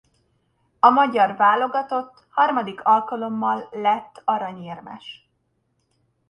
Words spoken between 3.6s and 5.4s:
lett aranyérmes.